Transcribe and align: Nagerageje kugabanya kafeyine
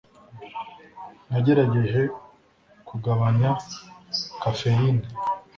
Nagerageje 1.29 2.01
kugabanya 2.87 3.51
kafeyine 4.41 5.05